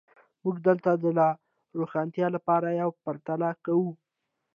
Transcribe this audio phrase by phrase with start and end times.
[0.43, 1.29] موږ دلته د لا
[1.79, 3.91] روښانتیا لپاره یوه پرتله کوو.